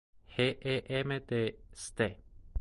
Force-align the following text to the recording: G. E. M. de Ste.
G. 0.35 0.57
E. 0.63 0.81
M. 0.89 1.21
de 1.27 1.59
Ste. 1.73 2.17